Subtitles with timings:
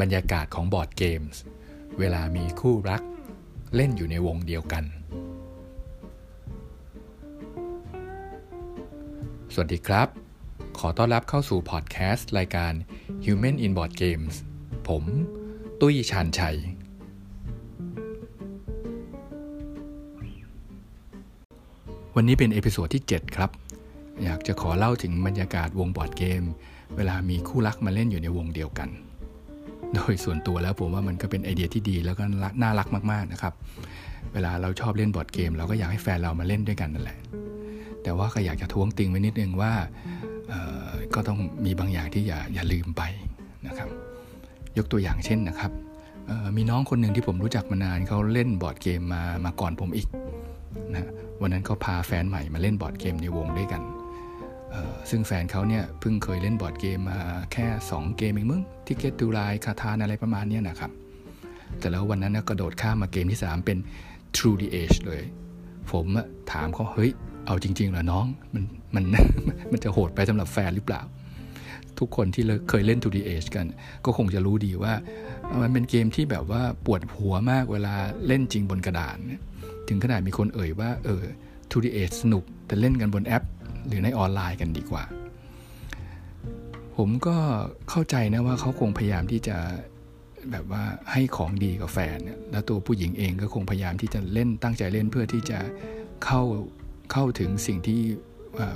[0.00, 1.40] บรรยากาศของบอร์ดเกมส์
[1.98, 3.02] เวลามีคู่รัก
[3.74, 4.84] เล่นอยู่ในวงเดียวกัน
[9.52, 10.08] สวัสดีครับ
[10.78, 12.72] ขอต้อนรับเข้าสู่พอดแคสต์รายการ
[13.24, 14.34] Human in Board Games
[14.88, 15.04] ผม
[15.80, 16.56] ตุ้ยชานชัย
[22.14, 23.50] วันนี้เป็น episode ที่ 7 ครับ
[24.22, 26.42] อยากจะขอเล่าถึงบรรยากาศวงบอร์ดเกม
[26.96, 28.90] เวลามีคู่รักมาเล่นอยู่ในวงเดียวกัน
[29.94, 32.24] โดยส่วนตัวแล้วผมว่ามันก็เป็นไอเดียที่ดีแล้วก็
[32.62, 33.52] น่ารักมาก ๆนะครับ
[34.32, 37.18] เวลาเราชอบเล่นบอร์ดเกม เราก็อยากให้แฟนเรามาเล่นด้วยกันนั่นแหละ
[38.02, 39.72] แต่ว่าก็อยากจะท้วงติงไว้นิดนึงว่า
[41.14, 43.02] ก็ต้องมีบางอย่างที่อย่าอย่าลืมไป
[43.66, 43.88] นะครับ
[44.78, 45.72] ยกตัวอย่างเช่นนะครับ
[46.56, 50.08] มีน้องคนหนึ่งที่ผมรู้จักมานานเขาเล่นบอร์ดเกมมามาก่อนผมอีก
[50.94, 51.08] นะ
[51.40, 53.82] วันนั้นเขาพาแฟนใหม่มาเล่นบอร์ดเกมในวงด้วยกัน
[55.10, 57.18] ซึ่งแฟนเขาเนี่ยเพิ่งเคยเล่นบอร์ดเกมมา
[57.52, 60.90] แค่ 2 เกมเองมึงทิเก็ตดูไลคาทานอะไรประมาณนี้นะครับ
[61.78, 63.78] แต่แล้ววันนั้นกระโดดข้ามมาเกมที่ 3 เป็น
[64.36, 65.22] Through the Ages เลย
[65.90, 66.06] ผม
[66.52, 67.10] ถามเขาเฮ้ย
[67.46, 69.04] เอาจริง ๆ เหรอน้อง มันมัน
[69.72, 71.02] มันจะโหดไปสำหรับแฟนหรือเปล่า
[71.98, 73.66] ทุกคนที่เคยเล่น Through the Ages กัน
[74.04, 74.92] ก็คงจะรู้ดีว่า
[75.62, 77.94] มันเป็นเกมที่แบบว่าปวดหัวมากเวลา
[78.26, 79.18] เล่นจริงบนกระดาน
[79.88, 81.22] ถึงขนาดมีคนเอ่ยว่าเออ
[81.70, 83.44] True the Age สนุกแต่เล่นกันบนแอป
[83.88, 85.04] หรือในออนไลน์กันดีกว่า
[86.96, 87.36] ผมก็
[87.90, 89.56] เข้าใจนะว่าเขาคงพยายามที่จะ
[90.52, 92.18] แบบว่าให้ของดีกับแฟน
[92.50, 95.58] แล้วตัวผู้หญิงเองก็คงพยายามที่จะเล่นตั้งใจเล่นเพื่อที่จะ
[96.24, 96.42] เข้า
[97.12, 98.00] เข้าถึงสิ่งที่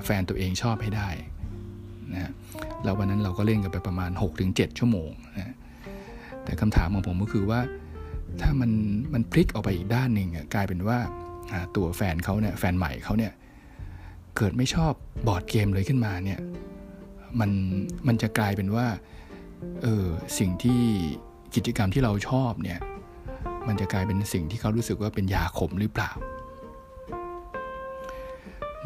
[0.05, 1.09] แฟนตัวเองชอบให้ได้
[2.15, 2.31] นะ
[2.85, 4.11] แล้ววันนั้นเราก็เล่นกันไปประมาณ
[4.45, 5.55] 6-7 ชั่วโมงนะ
[6.45, 7.61] แต่คำถามของผมก็คือว่า
[8.41, 8.71] ถ้ามัน
[9.15, 10.99] มันพลิกออกไปอีกด้านหนึ่งกลายเป็นว่า
[11.77, 13.33] ตัวแฟนเขาเนี่ยแฟนใหม่เขาเนี่ย
[14.37, 14.93] เกิดไม่ชอบ
[15.27, 16.41] บอร์ดเกมเลยขึ้นมาเนี่ย
[17.41, 17.51] มัน
[18.07, 18.87] มันจะกลายเป็นว่า
[19.83, 20.07] เออ
[20.39, 20.81] สิ่งที่
[21.55, 22.81] กิจกรรมที่เราชอบเนี่ย
[23.69, 26.11] มันจะกลายเป็นสิ่งที่เขารู้สึกว่าเป็นยาขมหรือเปล่า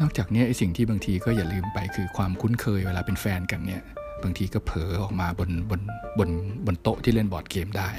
[0.01, 3.81] นอกจากนี้ไอ้สิ่งที่บางทีก็อย่าลืมไปคือความคุ้นเคยเวลาเป็นแฟนกันเนี่ย
[4.23, 5.81] บางทีก็เผลอออกมาบนบน
[6.19, 6.29] บน
[6.65, 7.89] บนโต๊ะที่เล่นบอร์ดเกมได้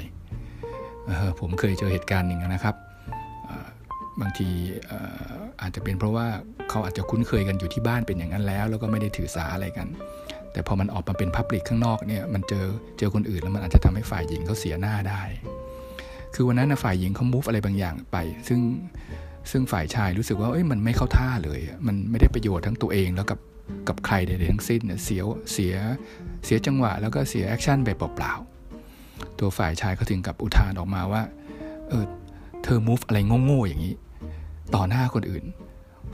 [1.39, 2.75] ผมเคยเจอเหตุการณ์หนึ่งนะครับ
[4.21, 4.49] บางที
[5.61, 6.27] อาจจะเป็นเพราะว่า
[6.69, 9.87] เขาอาจจะคุ้นเคยกันอยู่ที่บ้านเป็นอย่างนั้นแล้ว แล้วก็ไม่ได้ถือสาอะไรกัน
[10.51, 12.65] แต่พอมันออกมาเป็นพับลิกข้างนอกเนี่ยมันเจอ
[12.97, 15.21] เจอคนอื่นแล้วมันอาจจะทำให้ฝ่ายหญิงเขาเสียหน้าได้
[16.33, 18.59] คือวันนั้นฝ่ายหญิงเขามูฟอะไรบางอย่างไป ซึ่ง
[19.51, 23.39] ซึ่งฝ่ายชายรู้สึกว่าเอ้ยมันไม่เข้าท่าเลย มันไม่ได้ประโยชน์ทั้งตัวเองแล้วกับ
[23.87, 25.21] กับใครใดๆทั้งสิ้นเสีย
[25.53, 25.73] เสีย
[26.45, 31.23] เสียจังหวะ แล้วก็เสียแอคชั่นไปเปล่าๆตัวฝ่ายชายเขาถึงกับอุทานออกมาว่า
[31.89, 32.05] เออ
[32.63, 33.93] เธอมูฟอะไรโง่ๆอย่างนี้
[34.75, 35.43] ต่อหน้าคนอื่น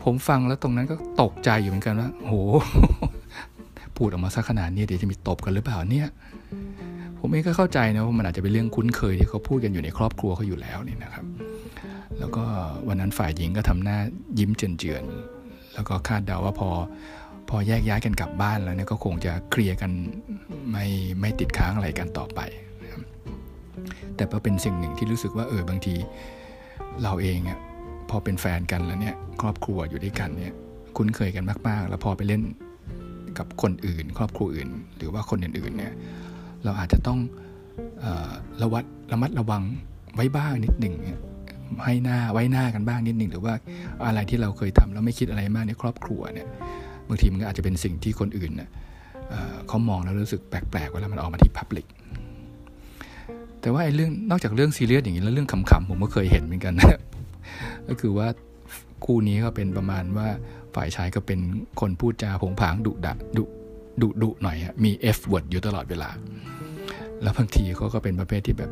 [0.03, 2.33] ผมฟังแล้วตรงนั้นก็ตกใจอยู่เหมือนกันว่าโห
[3.97, 6.07] พูดออกมาสักขนาดนี้เดี๋ยวจะมีตบกันหรือเปล่าเนี่ย
[7.19, 11.25] ผมเองก็เข้าใจนะว่ามันอาจจะเป็นเรื่องคุ้นเคยที่เขาพูดกันอยู่ในครอบครัวเขาอยู่แล้วนี่นะครับ
[12.19, 12.44] แล้วก็
[12.88, 13.97] วันนั้นฝ่ายหญิงก็ทำหน้า
[14.39, 16.69] ยิ้มเจือนๆแล้วก็คาดเดาว่าพอ
[17.49, 19.91] พอแยกย้ายกันกลับบ้านแล้วเนี่ยก็คงจะเคลียร์กัน
[20.71, 20.85] ไม่
[21.19, 22.39] ไม่ติดค้างอะไรกันต่อไป
[24.15, 25.95] แต่ก็เป็นสิ่งหนึ่งที่รู้สึกว่าเออบางที
[27.03, 27.59] เราเองอะ
[28.09, 30.53] พอเป็นแฟนกันแล้วเนี่ยครอบครัวอยู่ด้วยกันเนี่ย
[30.97, 32.41] คุ้นเคยกันมาก ๆ แล้วพอไปเล่น
[33.38, 35.93] กับคนอื่น ครอบครัวอื่น หรือว่าคนอื่นๆเนี่ย
[36.63, 37.19] เราอาจจะต้อง
[38.61, 39.63] ระวัดระมัดระวัง
[40.15, 40.95] ไว้บ้างนิดหนึ่ง
[41.83, 43.53] ให้หน้าไว้หน้ากันบ้างนิดหนึ่งหรือว่า
[44.05, 46.47] อะไรที่เราเคยทำแล้วไม่คิดอะไรมากในครอบครัวเนี่ย
[47.07, 48.69] บางทีมันก็อาจจะเป็นสิ่งที่คนอื่นเน่ย
[49.67, 51.88] เขามองแล้วรู้สึกแปลกๆเวลามันออกมาที่พับลิก
[53.61, 56.99] แต่ว่าไอ้เรื่องนอกจากเรื่องซีเรียสอย่างนี้แล้วเรื่องขำๆผมก็เคยเห็นเหมือนกันนะ
[57.88, 58.28] ก็คือว่า
[59.06, 60.28] คู่นี้ก็เป็นประมาณว่า
[60.75, 61.39] ฝ่ายชายก็เป็น
[61.79, 63.44] คนพูดจาผงผางดุดะดุ
[64.01, 66.09] ดุดุหน่อยมี F word อยู่ตลอดเวลา
[67.22, 68.72] แล้วบางทีเขาก็เป็นประเภทที่แบบ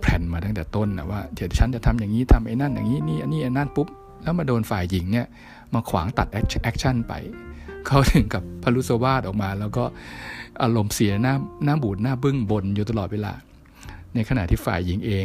[0.00, 3.88] แผนมาตั้งแต่ต้นนะว่าเดี๋ยวฉันจะทำอย่างนี้ทำไอ้นั่นอย่างนี้นี่อันนี้อันนั่นปุ๊บ
[4.22, 5.26] แล้วมาโดนฝ่ายหญิงเนี่ย
[5.74, 7.14] มาขวางตัด action ไป
[7.86, 9.84] เขาถึงกับผรุสวาทออกมา แล้วก็
[10.62, 11.34] อารมณ์เสียหน้า
[11.64, 13.32] หน้าบูดหน้าบึ้งบ่นอยู่ตลอดเวลา
[14.14, 15.24] ในขณะที่ฝ่ายหญิงเอง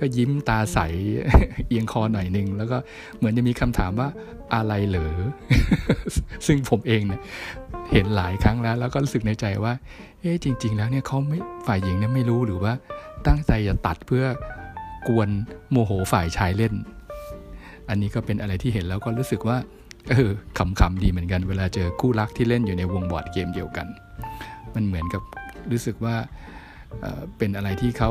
[0.00, 0.78] ก็ยิ้มตาใส
[1.68, 2.76] เอียงคอหน่อยหนึ่งแล้วก็
[3.18, 4.08] เหมือนจะมีคำถามว่า
[4.54, 5.14] อะไรเหรอ
[6.46, 7.20] ซึ่งผมเองเนี่ย
[7.92, 9.72] เห็นหลายครั้งแล้ว แล้วก็รู้สึกในใจว่า
[10.20, 12.72] เอ๊ะจริง ๆ แล้วเนี่ยเขาไม่ฝ่ายหญิงเนี่ยไม่รู้หรือว่า
[13.26, 14.24] ตั้งใจจะตัดเพื่อ
[15.08, 15.28] กวน
[15.70, 16.74] โมโหฝ่ายชายเล่น
[17.88, 19.58] อันนี้ก็เป็นอะไรที่เห็นแล้วก็รู้สึกว่า
[20.10, 23.86] เออขำๆดีเหมือนกัน เวลาเจอคู่รักที่เล่นอยู่ในวงบอร์ดเกมเดียวกัน
[24.74, 25.22] มันเหมือนกับ
[25.70, 26.16] รู้สึกว่า
[27.38, 28.10] เป็นอะไรที่เขา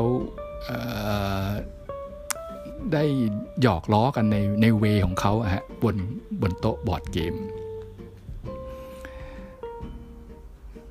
[2.92, 3.04] ได้
[3.62, 5.96] หยอกล้อกันในใน way ของเขาฮะบน
[6.40, 7.34] บนโต๊ะบอร์ดเกม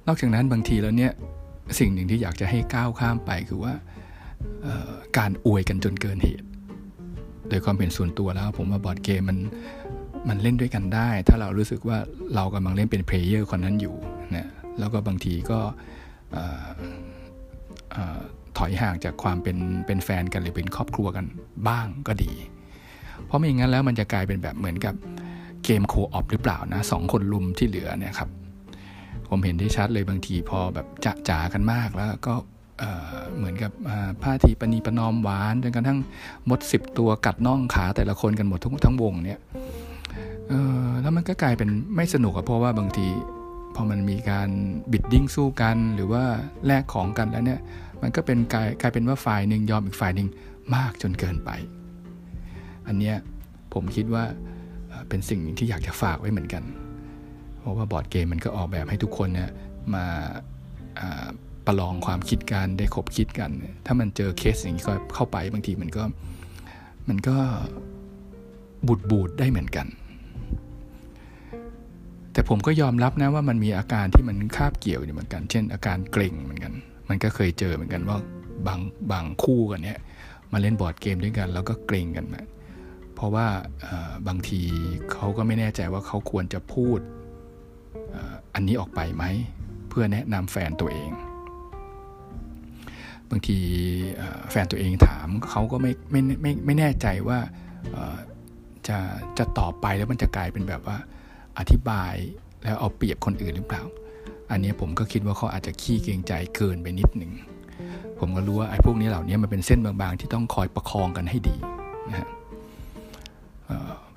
[0.08, 1.14] นอกจากนั้นบางทีแล้วเนี่ย
[1.80, 3.74] สิ่งหนึ่งที่อยากจะให้ก้าวข้ามไปคือว่า
[5.18, 6.48] การอวยกันจนเกินเหตุ
[7.50, 9.38] โดยความเป็นส่วนตัวแล้ว ผมว่าบอร์ดเกมมัน
[10.30, 11.98] มันเล่นด้วยกันได้ ถ้าเรารู้สึกว่า
[12.36, 13.96] เรากำลังเล่นเป็น player คนนั้นอยู่
[14.36, 14.48] นะ
[14.80, 15.60] แล้วก็บางทีก็
[18.58, 21.26] ถอยห่างจากความเป็นเป็นแฟนกันหรือเป็นครอบครัวกัน
[21.68, 22.34] บ้างก็ดี
[23.26, 24.96] เพราะไม่อย่างนั้นแล้วมันจะกลายเป็นแบบเหมือนกับ
[25.64, 28.30] เกมโคออฟหรือเปล่านะสองคนลุมที่เหลือเนี่ยครับ
[29.30, 32.34] ผมเห็นได้ชัดเลยบางทีพอแบบจะจ๋ากันมากแล้วก็
[33.38, 33.72] เหมือนกับ
[34.22, 36.00] ผ้าทีปณีประนอมหวานจนกระทั่ง
[36.50, 39.40] มดสิบตัวกัดน่องขาแต่ละคนกันหมดทั้งทั้งวงเนี่ย
[41.02, 43.08] แล้วมันก็กลายเป็นไม่สนุกเพราะว่าบางที
[43.80, 44.50] อมันมีการ
[44.92, 46.24] bidding สู้กัน หรือว่า
[46.66, 47.60] แลกของกันแล้วเนี่ย
[48.02, 50.28] มันก็เป็นกลายกลายเป็นว่าฝ่ายหนึ่งยอมอีกฝ่ายหนึ่ง
[50.76, 51.52] มากจนเกินไป
[52.88, 53.16] อันเนี้ย
[53.74, 54.24] ผมคิดว่า
[55.10, 56.64] เป็นสิ่งที่อยากจะฝากไว้เหมือนกัน
[57.60, 59.50] เพราะว่าบอร์ดเกมมันก็ออกแบบให้ทุกคนเนี่ย
[59.94, 60.06] มา
[61.66, 63.50] ประลองความคิดกันได้ขบคิดกัน
[63.86, 64.84] ถ้ามันเจอเคสอย่างนี้
[65.16, 66.04] เข้าไปบางทีมันก็
[67.10, 67.36] มันก็
[68.88, 69.88] บูดบูดได้เหมือนกัน
[72.40, 76.74] แต่ผมก็ยอมรับนะว่ามันมีอาการที่มันคาบเกี่ยวอยู่เหมือนกัน เช่น อาการเกร็งเหมือนกัน
[77.10, 78.18] มันก็เคยเจอเหมือนกันว่า
[78.68, 78.80] บาง
[79.12, 80.00] บางคู่กันเนี่ย
[80.52, 82.42] มาเล่นบอร์ดเกมด้วยกัน แล้วก็เกร็งกันมา
[83.16, 83.48] เพราะว่า
[84.28, 84.62] บางที
[85.12, 87.00] เขาก็ไม่แน่ใจว่าเขาควรจะพูด
[88.54, 89.24] อันนี้ออกไปไหม
[89.90, 91.12] เพื่อแนะนำแฟนตัวเอง
[93.30, 93.58] บางที
[94.52, 97.40] แฟนตัวเองถามเขาก็ไม่ไม่ไม่ไม่แน่ใจว่า
[98.88, 98.98] จะ
[99.38, 100.98] จะตอบไปแล้วมันจะกลายเป็นแบบว่า
[101.58, 102.14] อธิบาย
[102.64, 103.84] แล้วเอาเปรียบคนอื่นหรือเปล่า
[104.52, 107.32] อันนี้ผมก็คิดว่าเขาอาจจะขี้เกรงใจเกินไปนิดหนึ่ง
[108.20, 111.56] ผมก็รู้ว่าไอ้พวกนี้เหล่านี้มันเป็นเส้นบางๆ ที่ต้องคอยประคองกันให้ดี
[112.10, 112.28] นะฮะ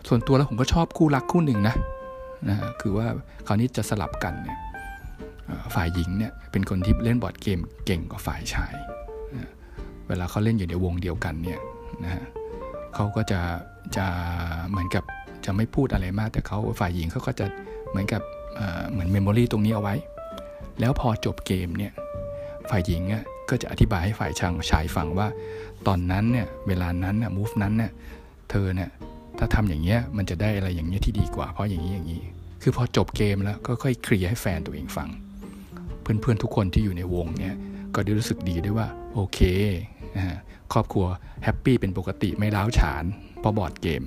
[0.08, 1.74] ส่วนตัวแล้วผมก็ชอบคู่รักคู่หนึ่งนะ
[2.48, 3.06] นะคือว่า
[3.46, 4.58] คราวนี้จะสลับกันเนี่ย
[5.74, 8.74] ฝ่ายหญิงเนี่ยเป็นคนที่เล่นบอร์ดเกมเก่งกว่าฝ่ายชาย
[10.08, 11.60] เวลาเขาเล่นอยู่ในวงเดียวกันเนี่ย
[12.04, 12.24] นะฮะ
[12.94, 13.40] เขาก็จะ
[13.96, 14.06] จะ
[14.68, 15.04] เหมือนกับ
[15.46, 17.46] จะไม่พูดอะไรมากแต่เขาฝ่ายหญิงเขาก็จะ
[17.90, 18.22] เหมือนกับ
[18.90, 19.94] เหมือน memory ตรงนี้เอาไว้
[20.80, 21.92] แล้วพอจบเกมเนี่ย
[22.70, 23.02] ฝ่ายหญิง
[23.50, 25.28] ก็จะอธิบายให้ฝ่ายชางชายฟังว่า
[25.86, 27.90] ตอนนั้นเนี่ยเวลานั้นน่ะ move นั้นเนี่ย
[28.50, 28.90] เธอเนี่ย
[29.38, 32.22] ถ้าทำอย่างเงี้ยมันจะได้อะไรอย่างเงี้ยที่ดีกว่า เพราะอย่างนี้อย่างนี้
[32.62, 35.08] คือพอจบเกมแล้วก็ค่อยเคลียร์ให้แฟนตัวเองฟัง
[36.02, 37.56] เพื่อนๆทุกคนที่อยู่ในวงเนี่ย
[37.94, 39.38] ก็ได้รู้สึกดีด้วยว่าโอเค
[40.72, 41.06] ครอบครัว
[41.44, 43.04] happy เป็นปกติไม่ร้าวฉาน
[43.40, 44.02] เพราะบอร์ดเกม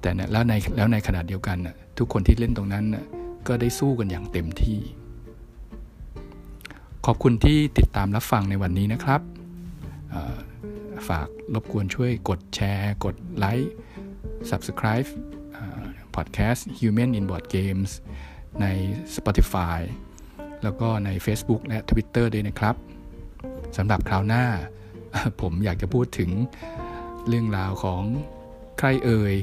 [0.00, 3.04] แต่นะแล้วในแล้วในขณะเดียวกันนะทุกคนที่เล่นตรงนั้นนะ
[3.48, 4.80] ก็ได้สู้กันอย่างเต็มที่
[7.06, 9.20] ขอบคุณที่ติดตามรับฟังในวันนี้นะครับ
[11.08, 13.72] ฝากรบกวนช่วยกดแชร์ กดไลค์
[14.50, 15.08] Subscribe
[16.14, 17.90] Podcast Human in Board Games
[18.60, 18.66] ใน
[19.16, 19.78] Spotify
[20.62, 22.76] แล้วก็ใน Facebook และ Twitter ด้วยนะครับ
[23.76, 24.44] สำหรับคราวหน้า
[25.40, 26.30] ผมอยากจะพูดถึง
[27.28, 28.02] เรื่องราวของ
[28.78, 29.34] ใครเอ่ย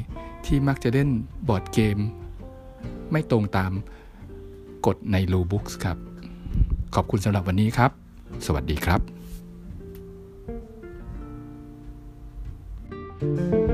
[0.48, 1.10] ที่มักจะเล่น
[1.48, 1.98] บอร์ดเกม
[3.12, 3.72] ไม่ตรงตาม
[4.86, 5.98] กฎในรูบุ๊กครับ
[6.96, 7.92] ขอบคุณสำหรับวันนี้ครับ
[8.46, 9.02] สวัสดีครับ
[13.20, 13.65] thank you